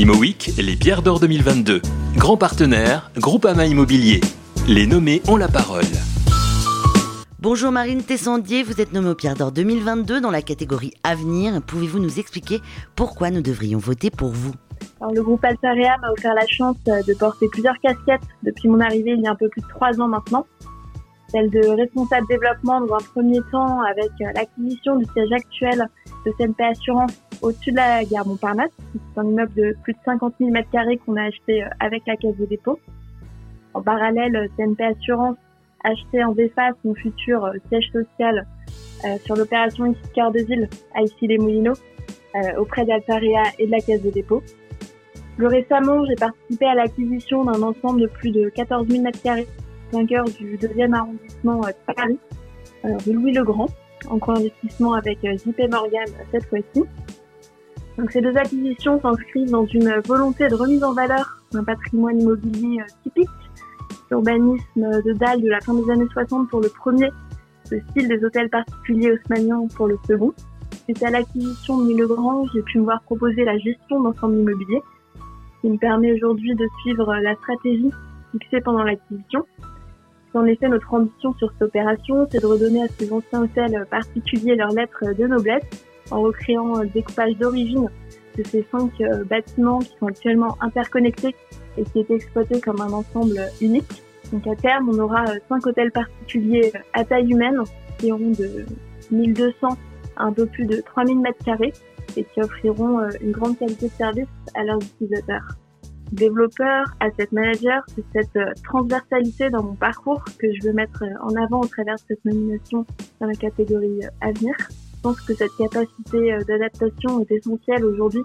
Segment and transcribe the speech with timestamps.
[0.00, 1.82] ImoWeek, les pierres d'or 2022.
[2.16, 4.22] Grand partenaire, Groupama Immobilier.
[4.66, 5.84] Les nommés ont la parole.
[7.38, 11.60] Bonjour Marine Tessandier, vous êtes nommée aux pierres d'or 2022 dans la catégorie Avenir.
[11.60, 12.62] Pouvez-vous nous expliquer
[12.96, 14.54] pourquoi nous devrions voter pour vous?
[15.02, 18.80] Alors, le groupe Altaria m'a offert la chance euh, de porter plusieurs casquettes depuis mon
[18.80, 20.46] arrivée il y a un peu plus de trois ans maintenant.
[21.28, 25.86] Celle de responsable développement dans un premier temps avec euh, l'acquisition du siège actuel
[26.24, 27.12] de CNP Assurance
[27.42, 28.70] au-dessus de la gare Montparnasse.
[28.92, 32.16] C'est un immeuble de plus de 50 000 m2 qu'on a acheté euh, avec la
[32.16, 32.78] Caisse des dépôts.
[33.74, 35.36] En parallèle, CNP Assurance
[35.82, 38.46] acheté en défense son futur euh, siège social
[39.04, 41.76] euh, sur l'opération Ici Cœur de Ville à Issy-les-Moulineaux
[42.58, 44.40] auprès d'Altaria et de la Caisse des dépôts.
[45.36, 49.46] Plus récemment, j'ai participé à l'acquisition d'un ensemble de plus de 14 000 m2
[49.90, 52.20] 5 cœur du deuxième arrondissement de Paris,
[52.84, 53.66] de Louis le Grand,
[54.08, 56.84] en co-investissement avec JP Morgan cette fois-ci.
[58.00, 62.80] Donc ces deux acquisitions s'inscrivent dans une volonté de remise en valeur d'un patrimoine immobilier
[62.80, 63.28] euh, typique,
[64.10, 67.10] l'urbanisme de dalle de la fin des années 60 pour le premier,
[67.70, 70.32] le style des hôtels particuliers haussmanniens pour le second.
[70.84, 74.80] Suite à l'acquisition de Mille-Grand, j'ai pu me voir proposer la gestion d'ensemble immobilier,
[75.60, 77.90] qui me permet aujourd'hui de suivre la stratégie
[78.32, 79.44] fixée pendant l'acquisition.
[80.32, 84.56] En effet, notre ambition sur cette opération, c'est de redonner à ces anciens hôtels particuliers
[84.56, 87.88] leur lettre de noblesse en recréant le découpage d'origine
[88.36, 91.34] de ces cinq euh, bâtiments qui sont actuellement interconnectés
[91.76, 94.02] et qui étaient exploités comme un ensemble unique.
[94.32, 97.60] Donc à terme, on aura euh, cinq hôtels particuliers à taille humaine
[97.98, 98.66] qui auront de
[99.10, 99.68] 1200
[100.16, 101.72] à un peu plus de 3000 mètres carrés
[102.16, 105.56] et qui offriront euh, une grande qualité de service à leurs utilisateurs.
[106.12, 111.60] Développeur, asset manager, c'est cette transversalité dans mon parcours que je veux mettre en avant
[111.60, 112.84] au travers de cette nomination
[113.20, 114.56] dans la catégorie avenir.
[115.00, 118.20] Je pense que cette capacité euh, d'adaptation est essentielle aujourd'hui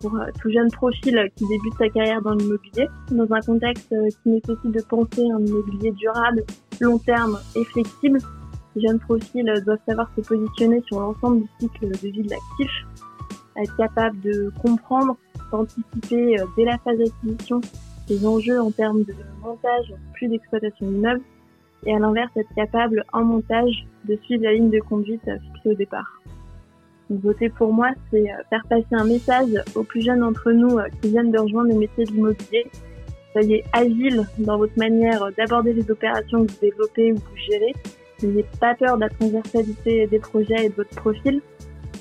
[0.00, 4.08] pour euh, tout jeune profil qui débute sa carrière dans l'immobilier, dans un contexte euh,
[4.22, 6.44] qui nécessite de penser un immobilier durable,
[6.80, 8.20] long terme et flexible.
[8.76, 12.70] Les jeunes profils doivent savoir se positionner sur l'ensemble du cycle de vie de l'actif,
[13.56, 15.16] être capable de comprendre,
[15.50, 17.60] d'anticiper dès la phase d'acquisition
[18.08, 21.22] les enjeux en termes de montage plus d'exploitation d'immeubles
[21.86, 25.74] et à l'inverse être capable en montage de suivre la ligne de conduite fixée au
[25.74, 26.20] départ.
[27.10, 30.88] voter pour moi, c'est euh, faire passer un message aux plus jeunes d'entre nous euh,
[31.00, 32.66] qui viennent de rejoindre le métier de l'immobilier.
[33.32, 37.74] Soyez agile dans votre manière d'aborder les opérations que vous développez ou que vous gérez.
[38.22, 41.40] N'ayez pas peur de la transversalité des projets et de votre profil.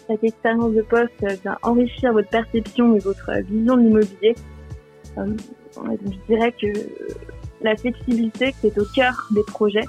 [0.07, 4.35] Cette expérience de poste vient enrichir votre perception et votre vision de l'immobilier.
[5.17, 5.25] Euh,
[5.75, 6.67] je dirais que
[7.63, 9.85] la flexibilité qui est au cœur des projets.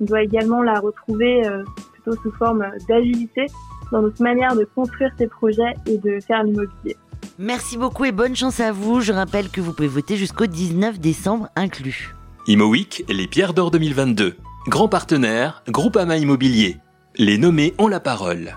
[0.00, 3.46] On doit également la retrouver euh, plutôt sous forme d'agilité
[3.90, 6.96] dans notre manière de construire ces projets et de faire l'immobilier.
[7.38, 9.00] Merci beaucoup et bonne chance à vous.
[9.00, 12.14] Je rappelle que vous pouvez voter jusqu'au 19 décembre inclus.
[12.46, 14.36] ImoWeek, les pierres d'or 2022.
[14.68, 16.78] Grand partenaire, Groupama Immobilier.
[17.16, 18.54] Les nommés ont la parole.